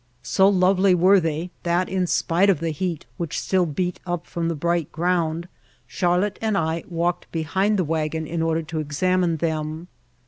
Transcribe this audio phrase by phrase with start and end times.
[0.23, 4.47] So lovely were they that in spite of the heat which still beat up from
[4.47, 5.47] the bright ground
[5.85, 9.89] Charlotte and I walked behind the wagon in order to examine them.